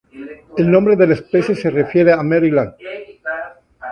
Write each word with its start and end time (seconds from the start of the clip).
El 0.57 0.71
nombre 0.71 0.95
de 0.95 1.05
la 1.05 1.13
especie 1.13 1.53
se 1.53 1.69
refiere 1.69 2.11
a 2.11 2.23
Maryland. 2.23 2.73